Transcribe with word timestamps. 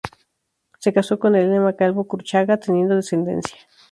Se 0.79 0.93
casó 0.93 1.19
con 1.19 1.35
Elena 1.35 1.75
Calvo 1.75 2.07
Cruchaga, 2.07 2.57
teniendo 2.57 2.95
descendencia. 2.95 3.55